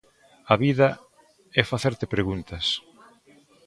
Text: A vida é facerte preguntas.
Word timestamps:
A 0.53 0.55
vida 0.63 0.89
é 1.59 1.61
facerte 1.71 2.05
preguntas. 2.15 2.65